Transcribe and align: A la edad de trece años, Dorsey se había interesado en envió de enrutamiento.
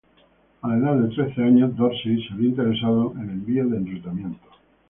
A 0.63 0.67
la 0.67 0.77
edad 0.79 0.95
de 0.95 1.09
trece 1.13 1.43
años, 1.43 1.75
Dorsey 1.77 2.23
se 2.23 2.33
había 2.33 2.49
interesado 2.49 3.13
en 3.19 3.29
envió 3.29 3.67
de 3.69 3.77
enrutamiento. 3.77 4.47